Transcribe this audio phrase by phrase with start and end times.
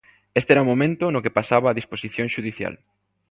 [0.39, 2.73] Este era o momento no que pasaba a disposición xudicial.